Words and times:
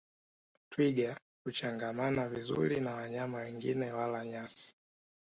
Twiga 0.69 1.17
huchangamana 1.43 2.29
vizuri 2.29 2.79
na 2.79 2.93
wanyama 2.93 3.37
wengine 3.37 3.91
wala 3.91 4.25
nyasi 4.25 4.73